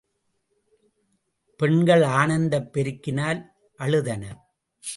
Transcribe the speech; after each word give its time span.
பெண்கள் 1.57 2.01
ஆனந்தப் 2.01 2.69
பெருக்கினால் 2.73 3.45
அழுதனர். 3.79 4.39